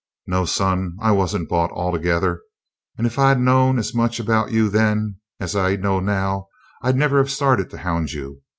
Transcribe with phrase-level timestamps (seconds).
[0.25, 2.41] No, son, I wasn't bought altogether.
[2.97, 6.47] And if I'd known as much about you then as I know now,
[6.81, 8.41] I'd never have started to hound you.